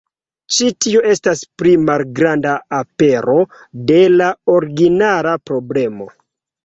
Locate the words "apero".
2.79-3.35